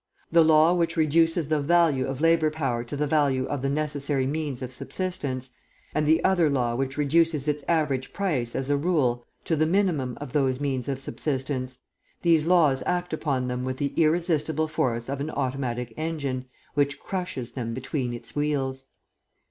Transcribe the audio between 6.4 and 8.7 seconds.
law which reduces its average price,